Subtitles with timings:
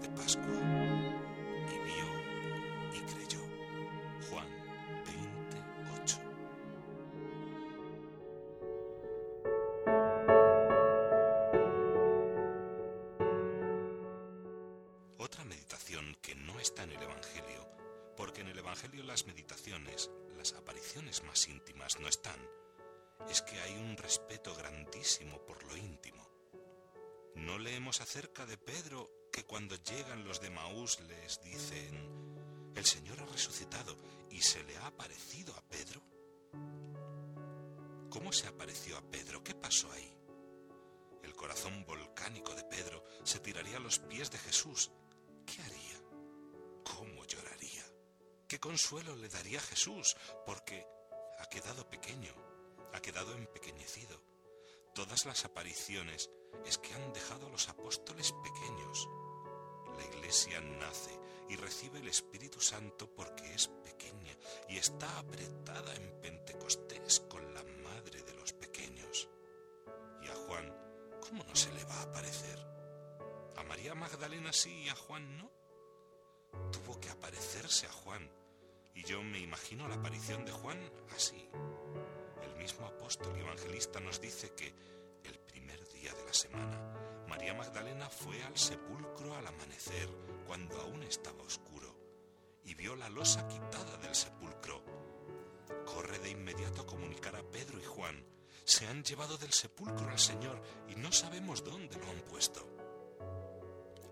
[0.00, 2.08] de Pascua y vio
[2.94, 3.40] y creyó.
[4.30, 4.48] Juan
[5.04, 6.18] 28.
[15.18, 17.68] Otra meditación que no está en el Evangelio,
[18.16, 22.40] porque en el Evangelio las meditaciones, las apariciones más íntimas no están,
[23.28, 26.26] es que hay un respeto grandísimo por lo íntimo.
[27.34, 33.18] No leemos acerca de Pedro que cuando llegan los de Maús les dicen, el Señor
[33.20, 33.96] ha resucitado
[34.30, 36.02] y se le ha aparecido a Pedro.
[38.10, 39.42] ¿Cómo se apareció a Pedro?
[39.42, 40.14] ¿Qué pasó ahí?
[41.22, 44.90] El corazón volcánico de Pedro se tiraría a los pies de Jesús.
[45.46, 45.98] ¿Qué haría?
[46.84, 47.84] ¿Cómo lloraría?
[48.46, 50.14] ¿Qué consuelo le daría Jesús?
[50.44, 50.86] Porque
[51.38, 52.34] ha quedado pequeño,
[52.92, 54.22] ha quedado empequeñecido.
[54.94, 56.28] Todas las apariciones
[56.64, 59.08] es que han dejado a los apóstoles pequeños.
[59.96, 64.36] La iglesia nace y recibe el Espíritu Santo porque es pequeña
[64.68, 69.28] y está apretada en Pentecostés con la madre de los pequeños.
[70.22, 70.74] Y a Juan,
[71.20, 72.58] ¿cómo no se le va a aparecer?
[73.56, 75.50] A María Magdalena sí y a Juan no.
[76.70, 78.30] Tuvo que aparecerse a Juan
[78.94, 80.78] y yo me imagino la aparición de Juan
[81.14, 81.48] así.
[82.42, 84.74] El mismo apóstol y evangelista nos dice que
[86.02, 90.08] día de la semana, María Magdalena fue al sepulcro al amanecer,
[90.48, 91.94] cuando aún estaba oscuro,
[92.64, 94.82] y vio la losa quitada del sepulcro.
[95.86, 98.26] Corre de inmediato a comunicar a Pedro y Juan.
[98.64, 102.66] Se han llevado del sepulcro al Señor y no sabemos dónde lo han puesto.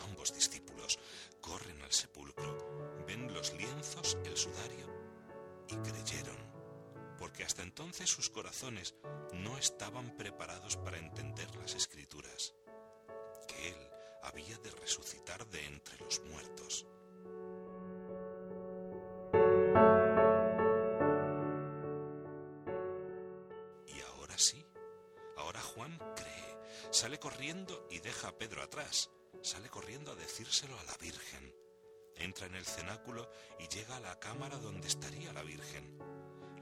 [0.00, 0.98] Ambos discípulos
[1.40, 4.86] corren al sepulcro, ven los lienzos, el sudario
[5.68, 6.36] y creyeron,
[7.18, 8.94] porque hasta entonces sus corazones
[9.32, 12.54] no estaban preparados para entender las escrituras,
[13.48, 13.90] que Él
[14.22, 16.86] había de resucitar de entre los muertos.
[23.86, 24.66] Y ahora sí,
[25.36, 26.58] ahora Juan cree,
[26.90, 29.10] sale corriendo y deja a Pedro atrás,
[29.42, 31.54] sale corriendo a decírselo a la Virgen.
[32.16, 35.98] Entra en el cenáculo y llega a la cámara donde estaría la Virgen.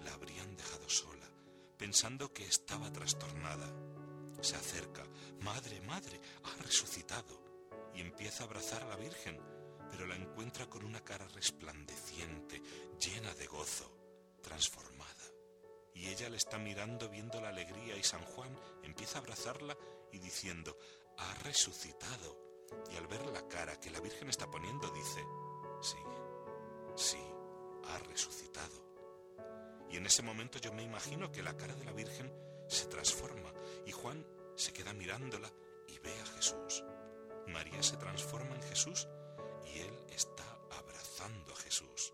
[0.05, 0.44] La dejado
[0.95, 1.29] sola,
[1.77, 3.69] pensando que estaba trastornada.
[4.41, 5.05] Se acerca,
[5.41, 7.39] Madre, madre, ha resucitado,
[7.95, 9.39] y empieza a abrazar a la Virgen,
[9.91, 12.63] pero la encuentra con una cara resplandeciente,
[12.99, 13.91] llena de gozo,
[14.43, 15.25] transformada.
[15.95, 19.77] Y ella le está mirando viendo la alegría y San Juan empieza a abrazarla
[20.13, 20.77] y diciendo,
[21.19, 22.39] ha resucitado.
[22.91, 25.25] Y al ver la cara que la Virgen está poniendo dice,
[25.83, 25.99] sí,
[26.97, 27.23] sí,
[27.85, 28.84] ha resucitado.
[29.91, 32.33] Y en ese momento yo me imagino que la cara de la Virgen
[32.69, 33.53] se transforma
[33.87, 35.51] y Juan se queda mirándola
[35.89, 36.85] y ve a Jesús.
[37.49, 39.09] María se transforma en Jesús
[39.67, 42.13] y él está abrazando a Jesús.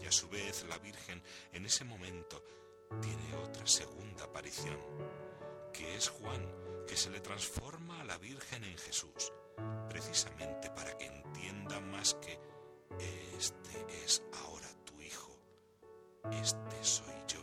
[0.00, 1.22] Y a su vez la Virgen
[1.52, 2.42] en ese momento
[3.00, 4.78] tiene otra segunda aparición,
[5.72, 6.44] que es Juan,
[6.86, 9.32] que se le transforma a la Virgen en Jesús,
[9.88, 12.38] precisamente para que entienda más que
[13.38, 14.68] este es ahora
[16.32, 17.40] este soy yo,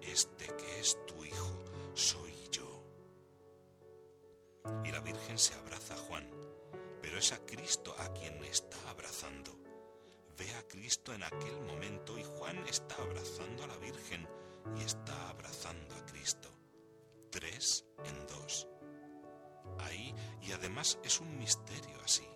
[0.00, 2.84] este que es tu Hijo soy yo.
[4.84, 6.28] Y la Virgen se abraza a Juan,
[7.00, 9.52] pero es a Cristo a quien está abrazando.
[10.36, 14.28] Ve a Cristo en aquel momento y Juan está abrazando a la Virgen
[14.76, 16.48] y está abrazando a Cristo.
[17.30, 18.68] Tres en dos.
[19.78, 22.26] Ahí, y además es un misterio así.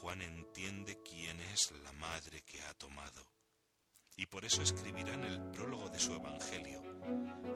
[0.00, 3.37] Juan entiende quién es la madre que ha tomado
[4.18, 6.82] y por eso escribirán el prólogo de su Evangelio.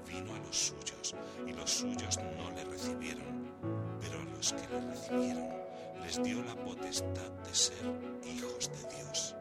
[0.06, 1.14] Vino a los suyos
[1.44, 3.52] y los suyos no le recibieron,
[4.00, 5.48] pero a los que le recibieron
[6.02, 7.84] les dio la potestad de ser
[8.24, 9.34] hijos de Dios.